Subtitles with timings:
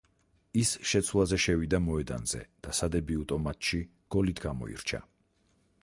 [0.61, 3.83] ის შეცვლაზე შევიდა მოედანზე და სადებიუტო მატჩში
[4.17, 5.05] გოლით გამოირჩა.